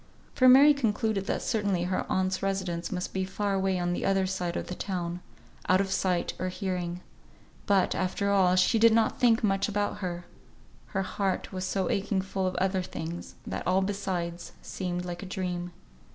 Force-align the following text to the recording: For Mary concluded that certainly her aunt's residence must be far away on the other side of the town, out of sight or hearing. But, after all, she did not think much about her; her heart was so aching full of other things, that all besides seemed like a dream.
For 0.33 0.49
Mary 0.49 0.73
concluded 0.73 1.27
that 1.27 1.43
certainly 1.43 1.83
her 1.83 2.07
aunt's 2.11 2.41
residence 2.41 2.91
must 2.91 3.13
be 3.13 3.23
far 3.23 3.53
away 3.53 3.77
on 3.77 3.93
the 3.93 4.03
other 4.03 4.25
side 4.25 4.57
of 4.57 4.65
the 4.65 4.73
town, 4.73 5.19
out 5.69 5.79
of 5.79 5.91
sight 5.91 6.33
or 6.39 6.49
hearing. 6.49 7.01
But, 7.67 7.93
after 7.93 8.31
all, 8.31 8.55
she 8.55 8.79
did 8.79 8.93
not 8.93 9.19
think 9.19 9.43
much 9.43 9.69
about 9.69 9.99
her; 9.99 10.25
her 10.87 11.03
heart 11.03 11.53
was 11.53 11.65
so 11.65 11.87
aching 11.91 12.23
full 12.23 12.47
of 12.47 12.55
other 12.55 12.81
things, 12.81 13.35
that 13.45 13.67
all 13.67 13.83
besides 13.83 14.53
seemed 14.63 15.05
like 15.05 15.21
a 15.21 15.27
dream. 15.27 15.71